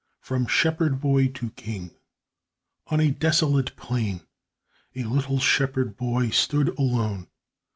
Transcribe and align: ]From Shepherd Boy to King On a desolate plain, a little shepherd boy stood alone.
]From 0.29 0.47
Shepherd 0.47 0.99
Boy 0.99 1.27
to 1.27 1.51
King 1.51 1.91
On 2.87 2.99
a 2.99 3.11
desolate 3.11 3.75
plain, 3.75 4.21
a 4.95 5.03
little 5.03 5.37
shepherd 5.37 5.95
boy 5.95 6.31
stood 6.31 6.69
alone. 6.69 7.27